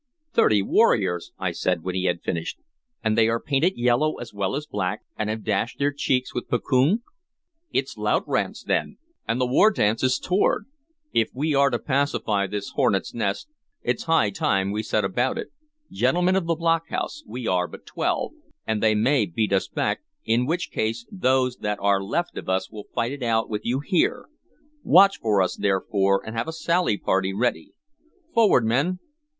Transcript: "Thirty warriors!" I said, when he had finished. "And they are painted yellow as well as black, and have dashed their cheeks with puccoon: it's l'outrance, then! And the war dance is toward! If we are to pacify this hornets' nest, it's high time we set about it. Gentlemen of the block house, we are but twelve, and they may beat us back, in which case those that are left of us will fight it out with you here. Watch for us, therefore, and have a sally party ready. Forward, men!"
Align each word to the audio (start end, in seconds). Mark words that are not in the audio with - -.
"Thirty 0.33 0.63
warriors!" 0.63 1.31
I 1.37 1.51
said, 1.51 1.83
when 1.83 1.93
he 1.93 2.05
had 2.05 2.23
finished. 2.23 2.57
"And 3.03 3.15
they 3.15 3.29
are 3.29 3.39
painted 3.39 3.77
yellow 3.77 4.15
as 4.15 4.33
well 4.33 4.55
as 4.55 4.65
black, 4.65 5.01
and 5.15 5.29
have 5.29 5.43
dashed 5.43 5.77
their 5.77 5.93
cheeks 5.93 6.33
with 6.33 6.47
puccoon: 6.49 7.03
it's 7.71 7.97
l'outrance, 7.99 8.63
then! 8.63 8.97
And 9.27 9.39
the 9.39 9.45
war 9.45 9.69
dance 9.69 10.01
is 10.01 10.17
toward! 10.17 10.65
If 11.13 11.29
we 11.35 11.53
are 11.53 11.69
to 11.69 11.77
pacify 11.77 12.47
this 12.47 12.71
hornets' 12.71 13.13
nest, 13.13 13.49
it's 13.83 14.05
high 14.05 14.31
time 14.31 14.71
we 14.71 14.81
set 14.81 15.05
about 15.05 15.37
it. 15.37 15.49
Gentlemen 15.91 16.35
of 16.35 16.47
the 16.47 16.55
block 16.55 16.89
house, 16.89 17.21
we 17.27 17.45
are 17.45 17.67
but 17.67 17.85
twelve, 17.85 18.31
and 18.65 18.81
they 18.81 18.95
may 18.95 19.27
beat 19.27 19.53
us 19.53 19.67
back, 19.67 19.99
in 20.25 20.47
which 20.47 20.71
case 20.71 21.05
those 21.11 21.57
that 21.57 21.77
are 21.79 22.01
left 22.01 22.37
of 22.39 22.49
us 22.49 22.71
will 22.71 22.87
fight 22.95 23.11
it 23.11 23.21
out 23.21 23.51
with 23.51 23.61
you 23.65 23.81
here. 23.81 24.25
Watch 24.81 25.17
for 25.19 25.43
us, 25.43 25.57
therefore, 25.57 26.25
and 26.25 26.35
have 26.35 26.47
a 26.47 26.51
sally 26.53 26.97
party 26.97 27.35
ready. 27.35 27.73
Forward, 28.33 28.65
men!" 28.65 28.97